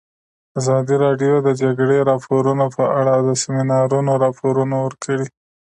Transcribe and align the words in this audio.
ازادي 0.59 0.95
راډیو 1.05 1.35
د 1.41 1.43
د 1.47 1.49
جګړې 1.61 1.97
راپورونه 2.09 2.65
په 2.75 2.83
اړه 2.99 3.13
د 3.27 3.29
سیمینارونو 3.43 4.11
راپورونه 4.25 4.75
ورکړي. 4.85 5.25